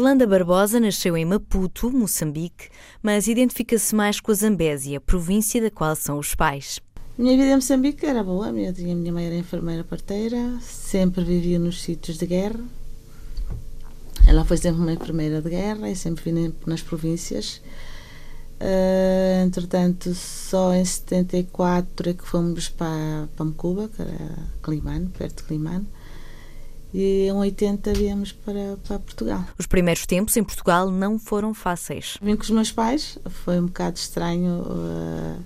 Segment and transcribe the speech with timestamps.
[0.00, 2.70] Orlando Barbosa nasceu em Maputo, Moçambique,
[3.02, 6.80] mas identifica-se mais com a Zambésia, província da qual são os pais.
[7.18, 8.48] Minha vida em Moçambique era boa.
[8.48, 12.64] A minha, minha mãe era enfermeira parteira, sempre vivia nos sítios de guerra.
[14.26, 17.60] Ela foi sempre uma enfermeira de guerra e sempre vivia nas províncias.
[18.58, 25.42] Uh, entretanto, só em 74 é que fomos para, para Mecuba, que era Climano, perto
[25.42, 25.86] de Climano.
[26.92, 29.44] E em 80 viemos para, para Portugal.
[29.58, 32.16] Os primeiros tempos em Portugal não foram fáceis.
[32.20, 35.44] Vim com os meus pais, foi um bocado estranho uh,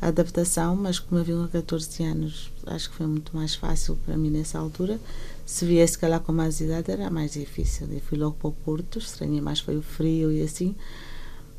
[0.00, 3.96] a adaptação, mas como eu vim com 14 anos, acho que foi muito mais fácil
[4.04, 5.00] para mim nessa altura.
[5.46, 7.88] Se viesse calhar com mais idade era mais difícil.
[7.90, 10.74] Eu fui logo para o Porto, estranhei mais foi o frio e assim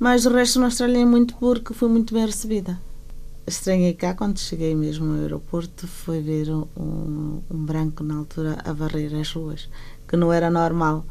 [0.04, 2.78] mas o resto não estranhei muito porque fui muito bem recebida.
[3.46, 8.72] Estranhei cá quando cheguei mesmo ao aeroporto, foi ver um, um branco na altura a
[8.72, 9.70] varrer as ruas,
[10.08, 11.06] que não era normal.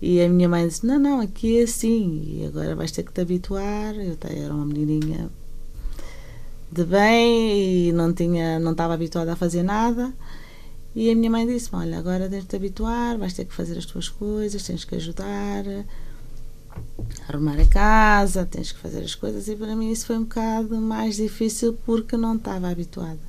[0.00, 3.12] E a minha mãe disse: Não, não, aqui é assim, e agora vais ter que
[3.12, 3.94] te habituar.
[3.94, 5.30] Eu era uma menininha
[6.70, 10.12] de bem e não, tinha, não estava habituada a fazer nada.
[10.94, 13.78] E a minha mãe disse: Olha, agora tens de te habituar, vais ter que fazer
[13.78, 15.64] as tuas coisas, tens que ajudar
[17.28, 20.76] arrumar a casa, tens que fazer as coisas e para mim isso foi um bocado
[20.76, 23.20] mais difícil porque não estava habituada.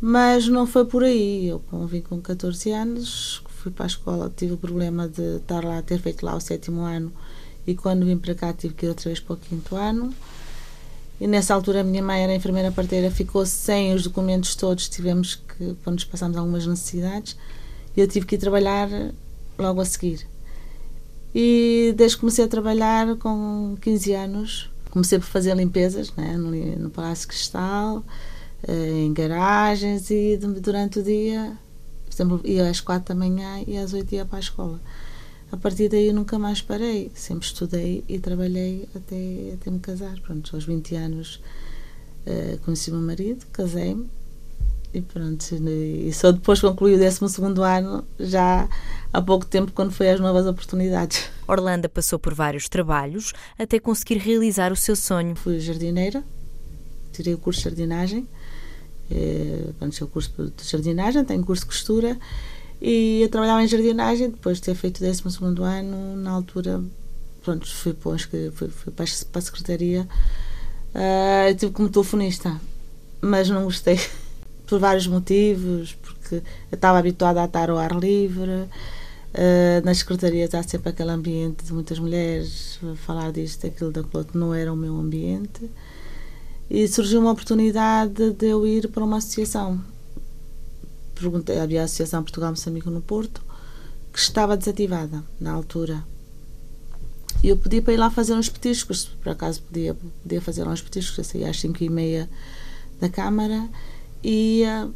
[0.00, 1.48] Mas não foi por aí.
[1.48, 5.82] Eu vim com 14 anos, fui para a escola, tive o problema de estar lá,
[5.82, 7.12] ter feito lá o sétimo ano
[7.66, 10.14] e quando vim para cá tive que ir outra vez para o quinto ano.
[11.20, 15.34] E nessa altura a minha mãe era enfermeira parteira, ficou sem os documentos todos, tivemos
[15.34, 17.36] que, quando nos passámos algumas necessidades,
[17.94, 18.88] e eu tive que ir trabalhar
[19.58, 20.26] logo a seguir.
[21.34, 26.50] E desde que comecei a trabalhar com 15 anos, comecei por fazer limpezas né, no,
[26.50, 28.04] no Palácio Cristal,
[28.66, 31.56] eh, em garagens e durante o dia,
[32.06, 34.80] por exemplo, ia às 4 da manhã e às 8 ia para a escola.
[35.52, 40.18] A partir daí nunca mais parei, sempre estudei e trabalhei até, até me casar.
[40.20, 41.40] Pronto, aos 20 anos
[42.26, 44.08] uh, conheci o meu marido, casei-me
[44.92, 47.24] e pronto, e só depois concluí o 12
[47.64, 48.68] ano, já
[49.12, 51.30] há pouco tempo, quando foi as novas oportunidades.
[51.46, 55.36] Orlando passou por vários trabalhos até conseguir realizar o seu sonho.
[55.36, 56.24] Fui jardineira,
[57.12, 58.28] tirei o curso de jardinagem,
[59.10, 62.18] eh, quando tinha o curso de jardinagem, tenho curso de costura,
[62.80, 65.22] e eu trabalhava em jardinagem, depois de ter feito o 12
[65.62, 66.82] ano, na altura,
[67.44, 68.18] pronto, fui, fui,
[68.50, 70.08] fui, fui para a secretaria,
[70.94, 72.60] uh, tive como telefonista,
[73.20, 74.00] mas não gostei
[74.70, 78.68] por vários motivos, porque estava habituada a estar ao ar livre.
[79.32, 84.54] Uh, nas secretarias há sempre aquele ambiente de muitas mulheres, falar disto, daquilo, daquilo não
[84.54, 85.68] era o meu ambiente.
[86.70, 89.80] E surgiu uma oportunidade de eu ir para uma associação.
[91.16, 93.42] Perguntei, havia a Associação Portugal Moçambique no Porto,
[94.12, 96.04] que estava desativada na altura.
[97.42, 100.80] E eu pedi para ir lá fazer uns petiscos, por acaso podia, podia fazer uns
[100.80, 102.30] petiscos, eu saía às 5 e meia
[103.00, 103.68] da Câmara
[104.22, 104.90] ia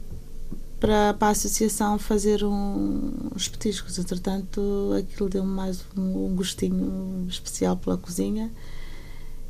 [0.85, 3.99] para, para a associação fazer um, uns petiscos.
[3.99, 8.53] Entretanto, aquilo deu-me mais um, um gostinho especial pela cozinha.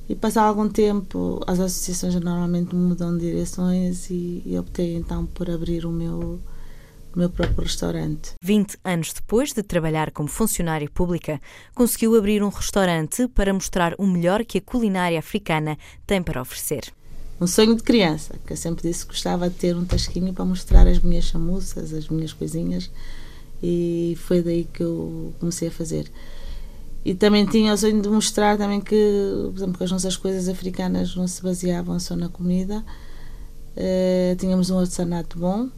[0.08, 5.50] E passado algum tempo, as associações normalmente mudam de direções e, e optei então por
[5.50, 6.38] abrir o meu,
[7.14, 8.34] o meu próprio restaurante.
[8.42, 11.40] 20 anos depois de trabalhar como funcionária pública,
[11.74, 15.76] conseguiu abrir um restaurante para mostrar o melhor que a culinária africana
[16.06, 16.92] tem para oferecer
[17.44, 20.44] um sonho de criança, que eu sempre disse que gostava de ter um tasquinho para
[20.44, 22.90] mostrar as minhas chamuças, as minhas coisinhas,
[23.62, 26.10] e foi daí que eu comecei a fazer.
[27.04, 28.96] E também tinha o sonho de mostrar também que,
[29.50, 32.82] por exemplo, que as nossas coisas africanas não se baseavam só na comida.
[33.76, 35.68] Uh, tínhamos um artesanato bom,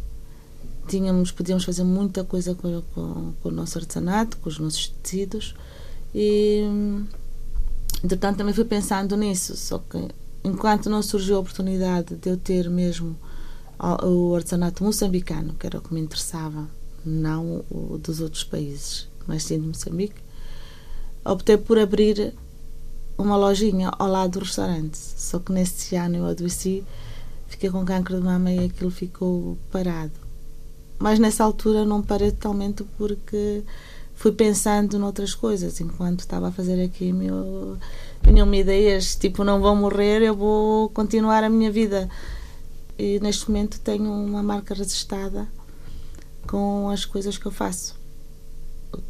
[0.87, 5.56] tínhamos, podíamos fazer muita coisa com, com, com o nosso artesanato, com os nossos tecidos.
[6.15, 6.62] E,
[8.05, 9.99] entretanto, também fui pensando nisso, só que
[10.47, 13.17] enquanto não surgiu a oportunidade de eu ter mesmo
[14.05, 16.69] o artesanato moçambicano, que era o que me interessava,
[17.05, 20.23] não o dos outros países, mas sim de Moçambique,
[21.25, 22.32] optei por abrir
[23.19, 24.97] uma lojinha ao lado do restaurante.
[24.97, 26.85] Só que nesse ano eu adoeci,
[27.49, 30.12] fiquei com câncer de mama e aquilo ficou parado.
[30.99, 33.65] Mas nessa altura não parei totalmente porque
[34.17, 37.79] fui pensando noutras coisas enquanto estava a fazer a quimio
[38.23, 42.09] vinham-me ideias tipo não vou morrer eu vou continuar a minha vida.
[42.99, 45.47] E neste momento tenho uma marca registrada
[46.47, 47.95] com as coisas que eu faço.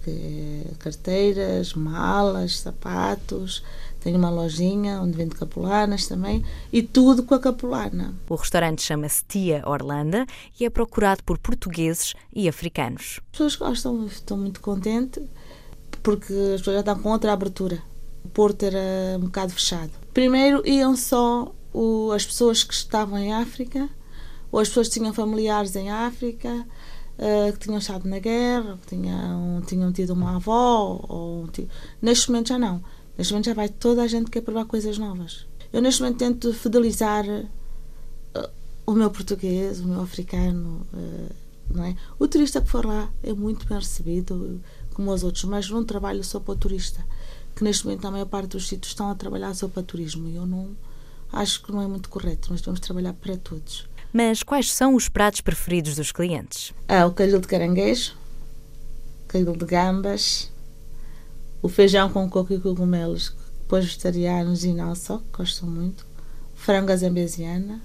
[0.07, 3.63] É carteiras, malas, sapatos
[4.07, 8.15] tenho uma lojinha onde vendo capulanas também e tudo com a capulana.
[8.29, 10.25] O restaurante chama-se Tia Orlanda
[10.61, 13.19] e é procurado por portugueses e africanos.
[13.19, 15.21] As pessoas gostam, estou muito contente.
[16.05, 17.83] porque as pessoas já estão com outra abertura.
[18.25, 19.91] O Porto era um bocado fechado.
[20.15, 23.89] Primeiro iam só o, as pessoas que estavam em África,
[24.53, 26.65] ou as pessoas que tinham familiares em África,
[27.19, 31.05] uh, que tinham estado na guerra, que tinham, tinham tido uma avó.
[31.09, 31.49] Ou,
[32.01, 32.81] neste momento já não.
[33.17, 35.47] Neste momento já vai toda a gente que quer provar coisas novas.
[35.73, 38.49] Eu neste momento tento fidelizar uh,
[38.87, 40.87] o meu português, o meu africano.
[40.93, 41.97] Uh, não é?
[42.19, 44.61] O turista que for lá é muito bem recebido,
[44.95, 47.05] como os outros, mas não trabalho só para o turista.
[47.55, 50.37] Que neste momento a maior parte dos sítios estão a trabalhar só para turismo e
[50.37, 50.77] eu não
[51.33, 52.51] acho que não é muito correto.
[52.51, 53.89] Nós devemos trabalhar para todos.
[54.13, 56.73] Mas quais são os pratos preferidos dos clientes?
[56.89, 58.15] Ah, o caril de caranguejo,
[59.25, 60.51] o caril de gambas,
[61.63, 66.07] o feijão com coco e cogumelos, depois vegetarianos e não só, gostam muito,
[66.55, 67.81] frango zambesiana,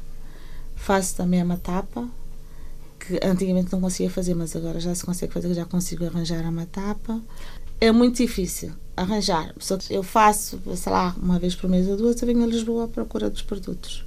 [0.76, 2.08] faço também a matapa,
[3.00, 6.52] que antigamente não conseguia fazer, mas agora já se consegue fazer, já consigo arranjar a
[6.52, 7.20] matapa.
[7.80, 9.56] É muito difícil arranjar.
[9.90, 12.88] Eu faço, sei lá, uma vez por mês ou duas, eu venho a Lisboa à
[12.88, 14.06] procura dos produtos.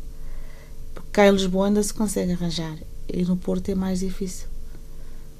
[0.94, 2.78] Porque cá em Lisboa ainda se consegue arranjar.
[3.12, 4.53] E no Porto é mais difícil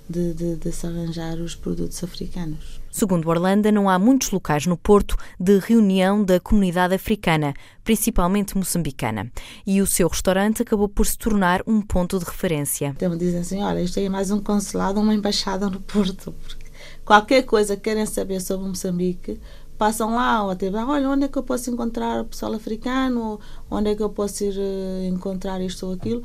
[0.08, 2.80] de, de, de se arranjar os produtos africanos.
[2.90, 9.30] Segundo Orlando, não há muitos locais no Porto de reunião da comunidade africana, principalmente moçambicana.
[9.66, 12.94] E o seu restaurante acabou por se tornar um ponto de referência.
[12.96, 16.32] Então dizem assim: olha, isto é mais um consulado, uma embaixada no Porto.
[16.32, 16.70] Porque
[17.04, 19.40] qualquer coisa que querem saber sobre Moçambique,
[19.76, 23.40] passam lá ou até olha, onde é que eu posso encontrar o pessoal africano?
[23.70, 26.22] Onde é que eu posso ir uh, encontrar isto ou aquilo?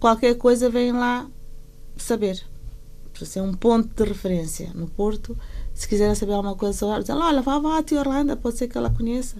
[0.00, 1.26] Qualquer coisa vem lá
[1.96, 2.42] saber.
[3.24, 5.36] Ser um ponto de referência no Porto
[5.72, 8.68] se quiserem saber alguma coisa sobre dizem, olha, vá, vá a tia Orlando, pode ser
[8.68, 9.36] que ela conheça.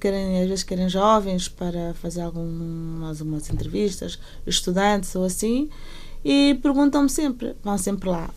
[0.00, 5.68] Querem, às vezes querem jovens para fazer algumas umas entrevistas, estudantes ou assim,
[6.24, 8.30] e perguntam-me sempre, vão sempre lá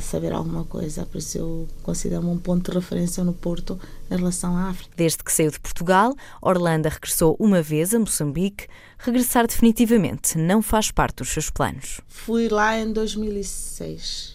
[0.00, 1.06] saber alguma coisa.
[1.06, 3.78] Por isso eu considero-me um ponto de referência no Porto
[4.10, 4.92] em relação à África.
[4.96, 8.66] Desde que saiu de Portugal, Orlando regressou uma vez a Moçambique.
[8.98, 12.00] Regressar definitivamente não faz parte dos seus planos.
[12.08, 14.34] Fui lá em 2006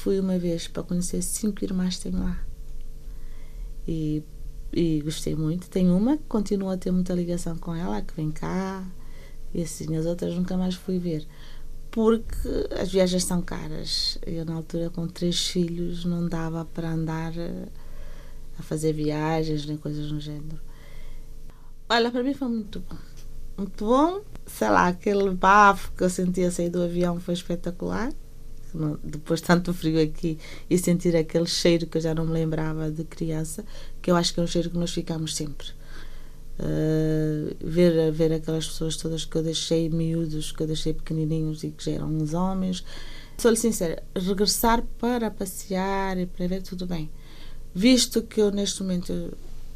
[0.00, 2.38] fui uma vez para conhecer cinco irmãs que tenho lá.
[3.86, 4.22] E,
[4.72, 5.68] e gostei muito.
[5.68, 8.82] Tenho uma que continua a ter muita ligação com ela, que vem cá,
[9.52, 11.26] e assim, as outras nunca mais fui ver.
[11.90, 12.48] Porque
[12.80, 14.18] as viagens são caras.
[14.24, 17.68] Eu, na altura, com três filhos, não dava para andar eh,
[18.58, 20.60] a fazer viagens nem coisas no género.
[21.88, 22.96] Olha, para mim foi muito bom.
[23.56, 24.20] Muito bom.
[24.46, 28.12] Sei lá, aquele bafo que eu sentia sair do avião foi espetacular
[29.02, 30.38] depois tanto frio aqui
[30.68, 33.64] e sentir aquele cheiro que eu já não me lembrava de criança,
[34.00, 35.68] que eu acho que é um cheiro que nós ficamos sempre.
[36.62, 41.70] Uh, ver, ver aquelas pessoas todas que eu deixei miúdos, que eu deixei pequenininhos e
[41.70, 42.84] que já eram uns homens.
[43.38, 47.10] Sou-lhe sincera, regressar para passear e para ver tudo bem.
[47.74, 49.32] Visto que eu neste momento, eu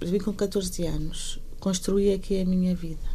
[0.07, 3.15] vim com 14 anos, construí aqui a minha vida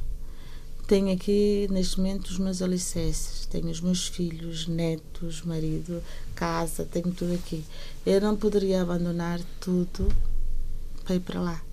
[0.89, 3.45] tenho aqui, neste momento, os meus alicerces.
[3.45, 6.01] Tenho os meus filhos, netos, marido,
[6.33, 7.63] casa, tenho tudo aqui.
[8.04, 10.12] Eu não poderia abandonar tudo
[11.06, 11.69] para ir para lá.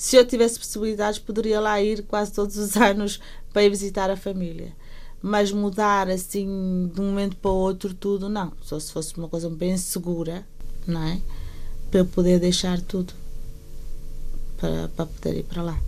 [0.00, 3.20] Se eu tivesse possibilidades, poderia lá ir quase todos os anos
[3.52, 4.72] para ir visitar a família.
[5.20, 8.50] Mas mudar assim de um momento para o outro tudo, não.
[8.62, 10.42] Só se fosse uma coisa bem segura,
[10.86, 11.20] não é?
[11.90, 13.12] Para eu poder deixar tudo
[14.56, 15.78] para, para poder ir para lá.